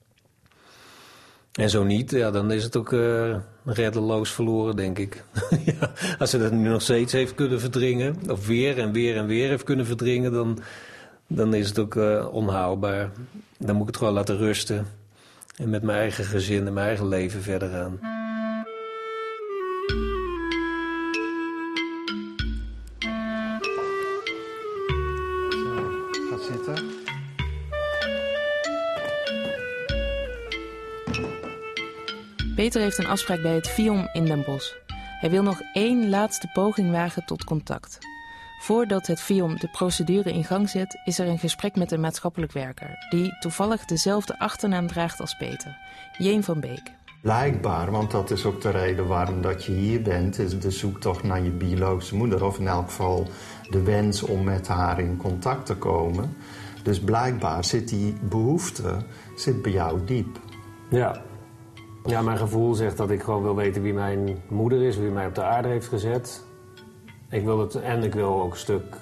[1.52, 5.24] En zo niet, ja, dan is het ook eh reddeloos verloren, denk ik.
[6.18, 9.48] als ze dat nu nog steeds heeft kunnen verdringen, of weer en weer en weer
[9.48, 10.58] heeft kunnen verdringen, dan,
[11.28, 13.10] dan is het ook eh, onhaalbaar.
[13.58, 14.86] Dan moet ik het gewoon laten rusten.
[15.56, 17.98] En met mijn eigen gezin en mijn eigen leven verder gaan.
[26.30, 26.86] Zo, zitten.
[32.54, 34.74] Peter heeft een afspraak bij het Vion in Den Bosch.
[35.20, 37.98] Hij wil nog één laatste poging wagen tot contact.
[38.58, 42.52] Voordat het FIOM de procedure in gang zet, is er een gesprek met een maatschappelijk
[42.52, 43.06] werker...
[43.10, 45.78] die toevallig dezelfde achternaam draagt als Peter,
[46.16, 46.92] Jeen van Beek.
[47.22, 50.38] Blijkbaar, want dat is ook de reden waarom dat je hier bent...
[50.38, 52.44] is de zoektocht naar je biologische moeder.
[52.44, 53.26] Of in elk geval
[53.70, 56.36] de wens om met haar in contact te komen.
[56.82, 58.96] Dus blijkbaar zit die behoefte
[59.36, 60.38] zit bij jou diep.
[60.90, 61.22] Ja.
[62.04, 65.26] Ja, mijn gevoel zegt dat ik gewoon wil weten wie mijn moeder is, wie mij
[65.26, 66.46] op de aarde heeft gezet.
[67.30, 68.96] Ik wil het, en ik wil ook een stuk,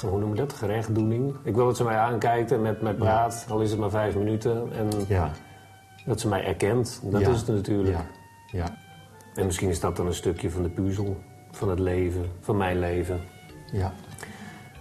[0.00, 1.34] hoe noem je dat, gerechtdoening.
[1.42, 4.16] Ik wil dat ze mij aankijkt en met mij praat, al is het maar vijf
[4.16, 4.72] minuten.
[4.72, 5.30] En Ja.
[6.06, 7.28] dat ze mij erkent, dat Ja.
[7.28, 7.96] is het natuurlijk.
[7.96, 8.06] Ja.
[8.58, 8.76] Ja.
[9.34, 11.16] En misschien is dat dan een stukje van de puzzel,
[11.50, 13.20] van het leven, van mijn leven.
[13.72, 13.92] Ja.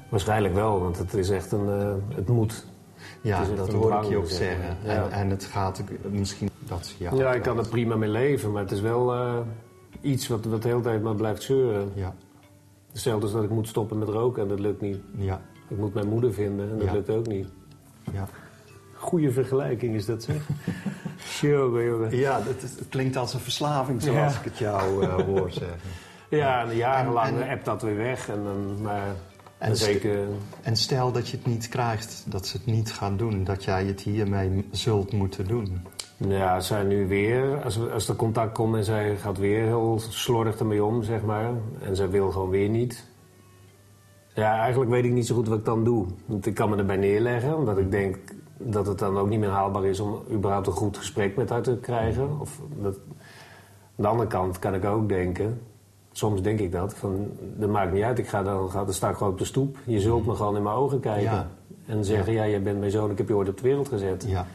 [0.10, 2.66] Waarschijnlijk wel, want het is echt een, eh, het moet.
[3.22, 4.78] Ja, Het dat hoor ik je ook zeg zeggen.
[4.84, 4.90] Ja.
[5.04, 7.16] En, en het gaat ook misschien dat ze jou...
[7.18, 9.38] Ja, ik kan er prima mee leven, maar het is wel eh,
[10.02, 11.92] iets wat, wat de hele tijd maar blijft zeuren.
[11.96, 12.14] Ja.
[12.92, 14.98] Hetzelfde als dat ik moet stoppen met roken en dat lukt niet.
[15.18, 15.42] Ja.
[15.68, 16.94] Ik moet mijn moeder vinden en dat Ja.
[16.94, 17.48] lukt ook niet.
[18.14, 18.28] Ja.
[18.94, 20.48] Goeie vergelijking is dat, zeg.
[21.42, 22.16] Jongen, jongen.
[22.18, 24.40] Ja, het, is- het klinkt als een verslaving zoals Ja.
[24.40, 25.78] ik het jou eh, hoor zeggen.
[26.30, 28.30] Ja, en jarenlang En- en- appt dat weer weg.
[28.30, 29.16] En dan, maar
[29.58, 30.28] En zeker...
[30.62, 33.86] En stel dat je het niet krijgt, dat ze het niet gaan doen, dat jij
[33.86, 35.82] het hiermee zult moeten doen.
[36.28, 40.60] Ja, zij nu weer, als, als er contact komt en zij gaat weer heel slordig
[40.60, 41.52] ermee om, zeg maar.
[41.82, 43.08] En zij wil gewoon weer niet.
[44.34, 46.06] Ja, eigenlijk weet ik niet zo goed wat ik dan doe.
[46.26, 48.18] Want ik kan me erbij neerleggen, omdat ik denk
[48.58, 51.62] dat het dan ook niet meer haalbaar is om überhaupt een goed gesprek met haar
[51.62, 52.40] te krijgen.
[52.40, 53.00] Of dat...
[53.98, 55.62] Aan de andere kant kan ik ook denken,
[56.12, 59.10] soms denk ik dat, van dat maakt niet uit, ik ga dan, ga, dan sta
[59.10, 59.78] ik gewoon op de stoep.
[59.86, 61.24] Je zult me gewoon in mijn ogen kijken.
[61.24, 61.50] Ja.
[61.86, 62.48] En zeggen, ja.
[62.48, 64.26] jij bent mijn zoon, ik heb je ooit op de wereld gezet.
[64.28, 64.46] Ja,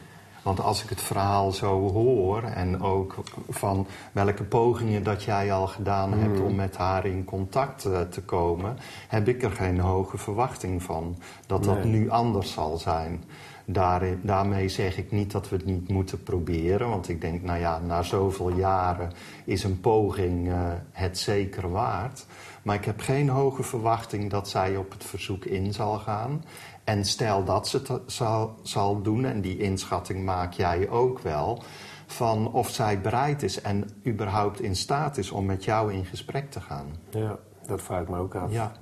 [0.46, 3.14] want als ik het verhaal zo hoor en ook
[3.48, 8.22] van welke pogingen dat jij al gedaan hebt om met haar in contact eh, te
[8.22, 8.76] komen,
[9.08, 13.24] heb ik er geen hoge verwachting van dat dat nu anders zal zijn.
[13.64, 17.58] Daarin, daarmee zeg ik niet dat we het niet moeten proberen, want ik denk, nou
[17.58, 19.12] ja, na zoveel jaren
[19.44, 20.56] is een poging eh,
[20.92, 22.26] het zeker waard.
[22.62, 26.42] Maar ik heb geen hoge verwachting dat zij op het verzoek in zal gaan.
[26.86, 31.62] En stel dat ze het zal, zal doen, en die inschatting maak jij ook wel,
[32.06, 36.50] van of zij bereid is en überhaupt in staat is om met jou in gesprek
[36.50, 36.86] te gaan.
[37.10, 38.52] Ja, dat vraag ik me ook af.
[38.52, 38.72] Ja.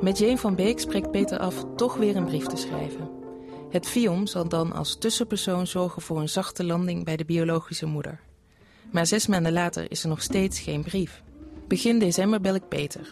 [0.00, 3.10] Met Jane van Beek spreekt Peter af toch weer een brief te schrijven.
[3.70, 8.20] Het FIOM zal dan als tussenpersoon zorgen voor een zachte landing bij de biologische moeder.
[8.90, 11.22] Maar zes maanden later is er nog steeds geen brief.
[11.68, 13.10] Begin december bel ik Peter.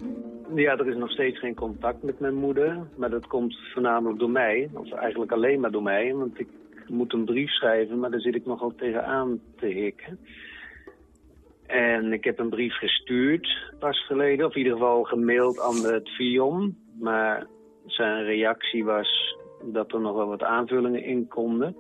[0.55, 2.87] Ja, er is nog steeds geen contact met mijn moeder.
[2.97, 4.71] Maar dat komt voornamelijk door mij.
[4.73, 6.15] Of eigenlijk alleen maar door mij.
[6.15, 6.49] Want ik
[6.87, 10.19] moet een brief schrijven, maar daar zit ik nogal tegenaan te hikken.
[11.67, 14.47] En ik heb een brief gestuurd pas geleden.
[14.47, 16.77] Of in ieder geval gemaild aan het FIOM.
[17.01, 17.47] Maar
[17.87, 21.77] zijn reactie was dat er nog wel wat aanvullingen in konden.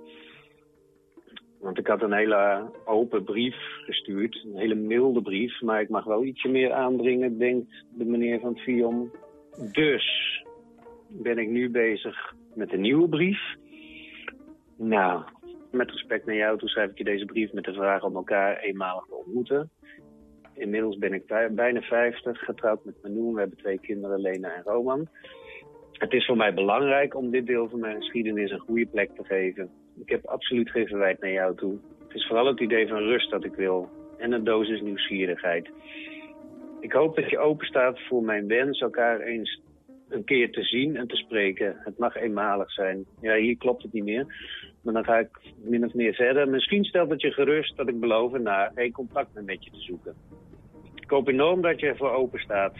[1.61, 6.05] Want ik had een hele open brief gestuurd, een hele milde brief, maar ik mag
[6.05, 9.11] wel ietsje meer aandringen, denkt de meneer van FIOM.
[9.73, 10.44] Dus
[11.09, 13.40] ben ik nu bezig met een nieuwe brief.
[14.77, 15.23] Nou,
[15.70, 18.59] met respect naar jou, toen schrijf ik je deze brief met de vraag om elkaar
[18.59, 19.70] eenmalig te ontmoeten.
[20.55, 23.35] Inmiddels ben ik bij- bijna 50, getrouwd met Manoen.
[23.35, 25.09] We hebben twee kinderen, Lena en Roman.
[25.92, 29.25] Het is voor mij belangrijk om dit deel van mijn geschiedenis een goede plek te
[29.25, 29.70] geven.
[30.00, 31.78] Ik heb absoluut geen verwijt naar jou toe.
[32.06, 33.88] Het is vooral het idee van rust dat ik wil.
[34.18, 35.70] En een dosis nieuwsgierigheid.
[36.80, 39.61] Ik hoop dat je open staat voor mijn wens elkaar eens
[40.09, 41.76] een keer te zien en te spreken.
[41.78, 43.05] Het mag eenmalig zijn.
[43.20, 44.26] Ja, hier klopt het niet meer.
[44.82, 46.48] Maar dan ga ik min of meer verder.
[46.48, 49.80] Misschien stelt het je gerust dat ik beloof naar geen contact meer met je te
[49.80, 50.14] zoeken.
[50.94, 52.74] Ik hoop enorm dat je ervoor open staat.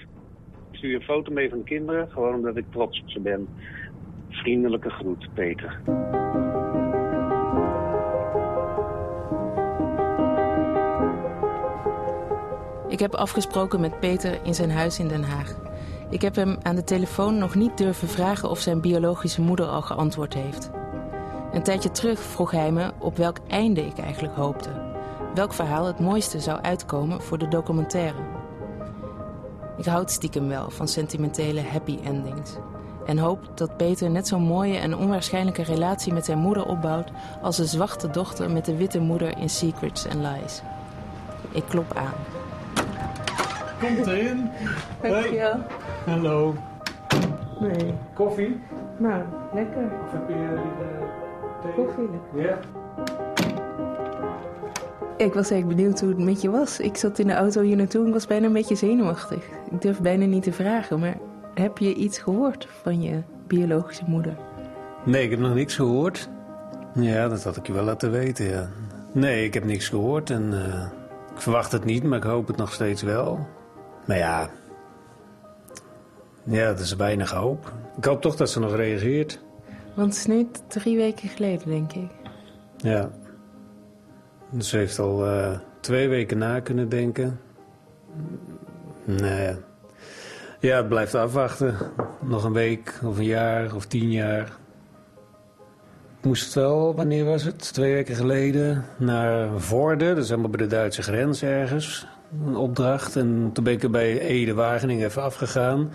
[0.73, 3.49] Ik stuur een foto mee van de kinderen, gewoon omdat ik trots op ze ben.
[4.29, 5.81] Vriendelijke groet, Peter.
[12.91, 15.55] Ik heb afgesproken met Peter in zijn huis in Den Haag.
[16.09, 19.83] Ik heb hem aan de telefoon nog niet durven vragen of zijn biologische moeder al
[19.83, 20.71] geantwoord heeft.
[21.53, 24.69] Een tijdje terug vroeg hij me op welk einde ik eigenlijk hoopte.
[25.35, 28.19] Welk verhaal het mooiste zou uitkomen voor de documentaire.
[29.77, 32.51] Ik houd stiekem wel van sentimentele happy endings.
[33.07, 37.11] En hoop dat Peter net zo'n mooie en onwaarschijnlijke relatie met zijn moeder opbouwt
[37.43, 40.63] als de zwarte dochter met de witte moeder in Secrets and Lies.
[41.51, 42.30] Ik klop aan.
[43.81, 44.51] Komt erin.
[45.03, 45.61] Dankjewel.
[46.07, 46.55] Hallo.
[47.61, 47.95] Nee.
[48.15, 48.61] Koffie?
[48.97, 49.23] Nou,
[49.55, 49.83] lekker.
[50.07, 51.09] Of heb je liever
[51.63, 51.85] thee?
[51.85, 52.09] Koffie.
[52.35, 52.59] Ja.
[55.17, 56.81] Ik was eigenlijk benieuwd hoe het met je was.
[56.81, 59.45] Ik zat in de auto hier naartoe en ik was bijna een beetje zenuwachtig.
[59.71, 61.17] Ik durf bijna niet te vragen, maar
[61.55, 64.37] heb je iets gehoord van je biologische moeder?
[65.05, 66.29] Nee, ik heb nog niks gehoord.
[66.95, 68.69] Ja, dat had ik je wel laten weten, ja.
[69.13, 70.83] Nee, ik heb niks gehoord en eh,
[71.35, 73.47] ik verwacht het niet, maar ik hoop het nog steeds wel.
[74.11, 74.51] Maar ja,
[76.45, 77.73] ja, dat is weinig hoop.
[77.97, 79.41] Ik hoop toch dat ze nog reageert.
[79.95, 82.11] Want het is nu drie weken geleden, denk ik.
[82.77, 83.11] Ja.
[84.51, 87.41] Dus ze heeft al eh, twee weken na kunnen denken.
[89.05, 89.57] Nee.
[90.61, 91.77] Ja, het blijft afwachten.
[92.21, 94.59] Nog een week of een jaar of tien jaar.
[96.23, 97.73] Moest wel, wanneer was het?
[97.73, 100.15] Twee weken geleden naar Vorden.
[100.15, 102.07] Dat is helemaal bij de Duitse grens ergens.
[102.47, 103.17] Een opdracht.
[103.17, 105.79] En toen ben ik er bij Ede-Wageningen even afgegaan.
[105.79, 105.91] Ben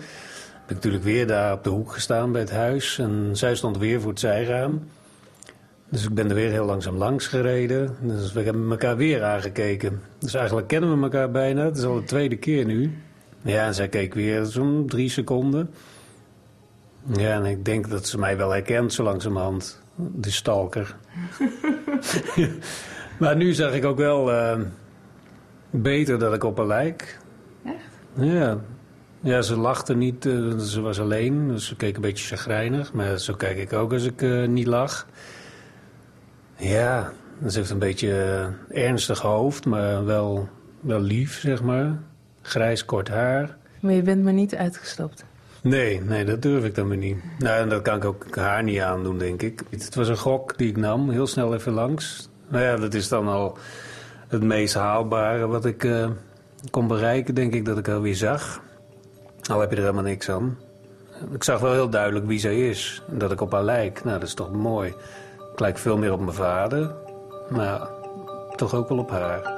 [0.66, 2.98] ik natuurlijk weer daar op de hoek gestaan bij het huis.
[2.98, 4.88] En zij stond weer voor het zijraam.
[5.88, 7.96] Dus ik ben er weer heel langzaam langs gereden.
[8.00, 10.02] Dus we hebben elkaar weer aangekeken.
[10.18, 11.64] Dus eigenlijk kennen we elkaar bijna.
[11.64, 12.98] Het is al de tweede keer nu.
[13.42, 15.70] Ja, en zij keek weer zo'n drie seconden.
[17.16, 19.84] Ja, en ik denk dat ze mij wel herkent zo langzamerhand.
[19.96, 20.96] De stalker.
[23.18, 24.58] maar nu zag ik ook wel eh,
[25.70, 27.18] beter dat ik op haar lijk.
[27.64, 27.74] Echt?
[28.32, 28.58] Ja.
[29.20, 30.26] Ja, ze lachte niet.
[30.26, 31.48] eh, ze was alleen.
[31.48, 32.92] Dus ze keek een beetje chagrijnig.
[32.92, 35.06] Maar zo kijk ik ook als ik eh, niet lach.
[36.56, 37.12] Ja,
[37.48, 40.48] ze heeft een beetje ernstig hoofd, maar wel,
[40.80, 41.98] wel lief, zeg maar.
[42.42, 43.56] Grijs kort haar.
[43.80, 45.24] Maar je bent me niet uitgestapt.
[45.66, 47.16] Nee, nee, dat durf ik dan weer niet.
[47.38, 49.62] Nou, en dat kan ik ook haar niet aandoen, denk ik.
[49.70, 52.28] Het was een gok die ik nam, heel snel even langs.
[52.48, 53.58] Nou ja, dat is dan al
[54.28, 56.08] het meest haalbare wat ik eh,
[56.70, 58.60] kon bereiken, denk ik, dat ik alweer zag.
[59.50, 60.58] Al heb je er helemaal niks aan.
[61.32, 63.02] Ik zag wel heel duidelijk wie zij is.
[63.10, 64.04] En dat ik op haar lijk.
[64.04, 64.94] Nou, dat is toch mooi.
[65.52, 66.94] Ik lijk veel meer op mijn vader.
[67.48, 67.88] Maar
[68.56, 69.55] toch ook wel op haar.